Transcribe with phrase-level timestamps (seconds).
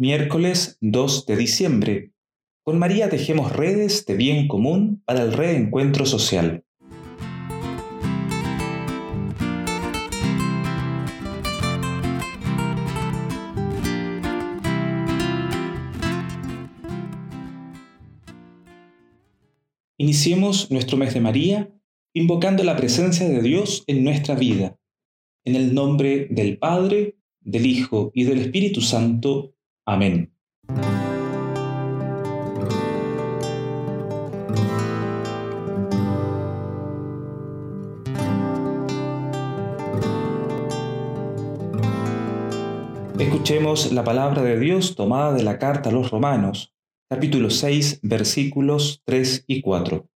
[0.00, 2.12] Miércoles 2 de diciembre.
[2.62, 6.64] Con María tejemos redes de bien común para el reencuentro social.
[19.96, 21.72] Iniciemos nuestro mes de María
[22.14, 24.78] invocando la presencia de Dios en nuestra vida.
[25.44, 29.56] En el nombre del Padre, del Hijo y del Espíritu Santo.
[29.90, 30.30] Amén.
[43.18, 46.74] Escuchemos la palabra de Dios tomada de la carta a los romanos,
[47.08, 50.06] capítulo 6, versículos 3 y 4.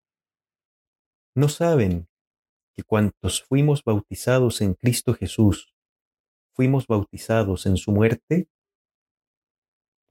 [1.35, 2.09] ¿No saben
[2.75, 5.73] que cuantos fuimos bautizados en Cristo Jesús,
[6.55, 8.49] fuimos bautizados en su muerte?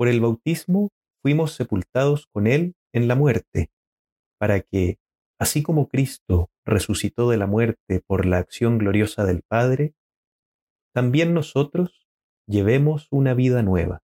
[0.02, 0.89] Por el bautismo
[1.21, 3.69] fuimos sepultados con Él en la muerte,
[4.39, 4.97] para que,
[5.39, 9.94] así como Cristo resucitó de la muerte por la acción gloriosa del Padre,
[10.91, 12.07] también nosotros
[12.47, 14.02] llevemos una vida nueva.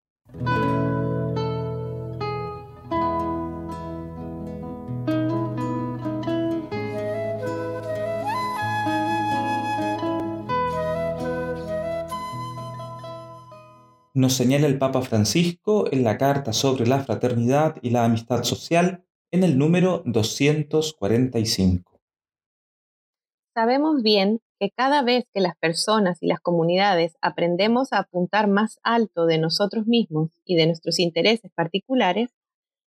[14.14, 19.04] Nos señala el Papa Francisco en la Carta sobre la Fraternidad y la Amistad Social
[19.32, 22.00] en el número 245.
[23.52, 28.78] Sabemos bien que cada vez que las personas y las comunidades aprendemos a apuntar más
[28.84, 32.30] alto de nosotros mismos y de nuestros intereses particulares,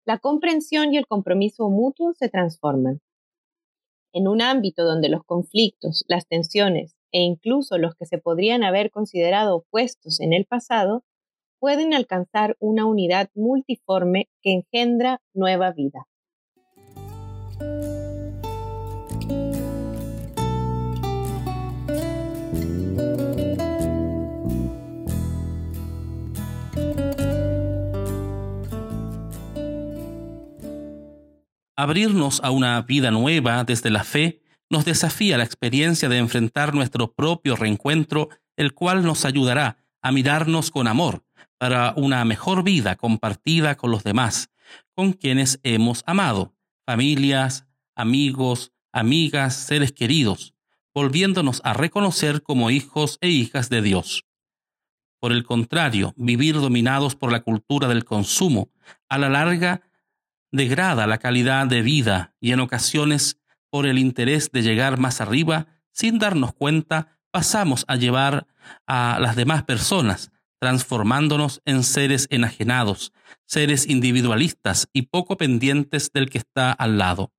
[0.05, 2.99] la comprensión y el compromiso mutuo se transforman.
[4.11, 8.89] En un ámbito donde los conflictos, las tensiones e incluso los que se podrían haber
[8.89, 11.03] considerado opuestos en el pasado
[11.61, 16.07] pueden alcanzar una unidad multiforme que engendra nueva vida.
[31.77, 37.13] Abrirnos a una vida nueva desde la fe nos desafía la experiencia de enfrentar nuestro
[37.13, 41.23] propio reencuentro, el cual nos ayudará a mirarnos con amor
[41.57, 44.49] para una mejor vida compartida con los demás,
[44.95, 50.53] con quienes hemos amado, familias, amigos, amigas, seres queridos,
[50.93, 54.25] volviéndonos a reconocer como hijos e hijas de Dios.
[55.19, 58.71] Por el contrario, vivir dominados por la cultura del consumo,
[59.07, 59.81] a la larga,
[60.51, 63.37] degrada la calidad de vida y en ocasiones,
[63.69, 68.47] por el interés de llegar más arriba, sin darnos cuenta, pasamos a llevar
[68.85, 73.13] a las demás personas transformándonos en seres enajenados,
[73.45, 77.33] seres individualistas y poco pendientes del que está al lado.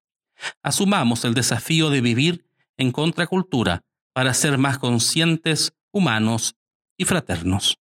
[0.62, 2.44] Asumamos el desafío de vivir
[2.76, 6.56] en contracultura para ser más conscientes, humanos
[6.98, 7.78] y fraternos.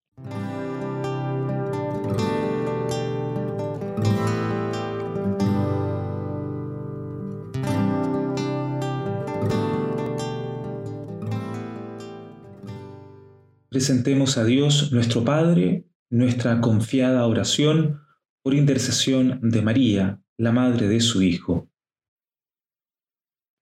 [13.77, 18.01] Presentemos a Dios nuestro Padre nuestra confiada oración
[18.41, 21.69] por intercesión de María, la Madre de su Hijo.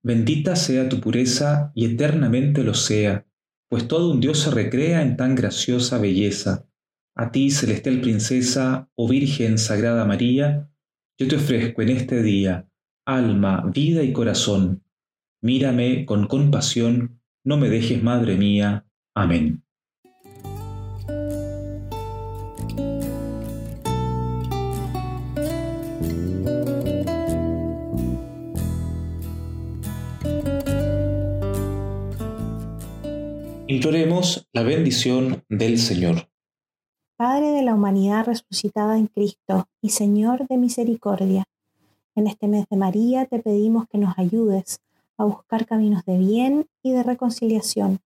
[0.02, 3.26] Bendita sea tu pureza y eternamente lo sea,
[3.68, 6.66] pues todo un Dios se recrea en tan graciosa belleza.
[7.14, 10.70] A ti, celestial princesa, oh Virgen Sagrada María,
[11.18, 12.66] yo te ofrezco en este día
[13.04, 14.82] alma, vida y corazón.
[15.42, 18.86] Mírame con compasión, no me dejes, Madre mía.
[19.14, 19.65] Amén.
[33.68, 36.28] Imploremos la bendición del Señor.
[37.16, 41.48] Padre de la humanidad resucitada en Cristo y Señor de misericordia,
[42.14, 44.78] en este mes de María te pedimos que nos ayudes
[45.18, 47.98] a buscar caminos de bien y de reconciliación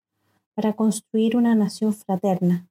[0.55, 2.67] para construir una nación fraterna.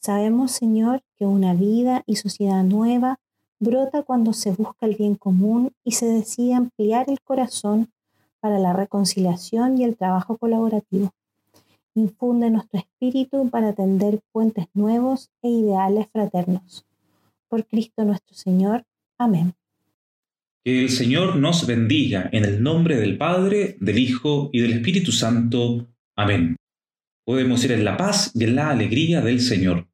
[0.00, 3.20] Sabemos, Señor, que una vida y sociedad nueva
[3.60, 7.92] brota cuando se busca el bien común y se decide ampliar el corazón
[8.40, 11.12] para la reconciliación y el trabajo colaborativo
[11.96, 16.84] infunde nuestro espíritu para tender puentes nuevos e ideales fraternos.
[17.48, 18.84] Por Cristo nuestro Señor.
[19.18, 19.54] Amén.
[20.64, 25.12] Que el Señor nos bendiga en el nombre del Padre, del Hijo y del Espíritu
[25.12, 25.86] Santo.
[26.16, 26.56] Amén.
[27.24, 29.88] Podemos ir en la paz y en la alegría del Señor.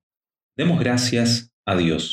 [0.57, 2.13] Demos gracias a Dios.